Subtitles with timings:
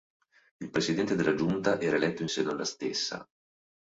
[0.57, 3.23] Il Presidente della Giunta era eletto in seno alla stessa.